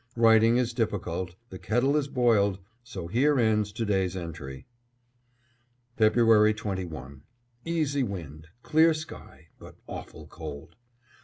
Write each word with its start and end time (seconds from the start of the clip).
Writing 0.15 0.57
is 0.57 0.73
difficult, 0.73 1.35
the 1.51 1.59
kettle 1.59 1.95
is 1.95 2.07
boiled, 2.07 2.57
so 2.83 3.05
here 3.05 3.39
ends 3.39 3.71
to 3.71 3.85
day's 3.85 4.15
entry. 4.17 4.65
February 5.95 6.55
21: 6.55 7.21
Easy 7.65 8.01
wind, 8.01 8.47
clear 8.63 8.95
sky, 8.95 9.49
but 9.59 9.75
awful 9.87 10.25
cold. 10.25 10.75